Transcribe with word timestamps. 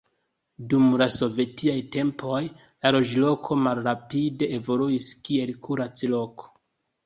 Dum 0.69 0.87
la 1.01 1.07
sovetiaj 1.15 1.75
tempoj 1.97 2.41
la 2.47 2.93
loĝloko 2.97 3.59
malrapide 3.69 4.51
evoluis 4.61 5.15
kiel 5.29 5.57
kurac-loko. 5.69 6.53